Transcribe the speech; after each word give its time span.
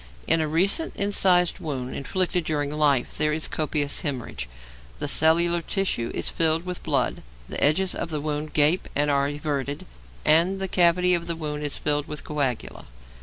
In 0.25 0.41
a 0.41 0.47
recent 0.47 0.95
incised 0.95 1.59
wound 1.59 1.95
inflicted 1.95 2.43
during 2.43 2.71
life 2.71 3.19
there 3.19 3.31
is 3.33 3.47
copious 3.47 4.01
hæmorrhage, 4.01 4.47
the 4.97 5.07
cellular 5.07 5.61
tissue 5.61 6.09
is 6.15 6.27
filled 6.27 6.65
with 6.65 6.81
blood, 6.81 7.21
the 7.47 7.63
edges 7.63 7.93
of 7.93 8.09
the 8.09 8.19
wound 8.19 8.53
gape 8.53 8.89
and 8.95 9.11
are 9.11 9.27
everted, 9.29 9.83
and 10.25 10.59
the 10.59 10.67
cavity 10.67 11.13
of 11.13 11.27
the 11.27 11.35
wound 11.35 11.61
is 11.61 11.77
filled 11.77 12.07
with 12.07 12.23
coagula. 12.23 12.85